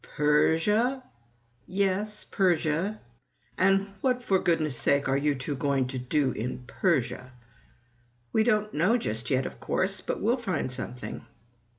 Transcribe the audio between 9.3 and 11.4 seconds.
of course, but we'll find something."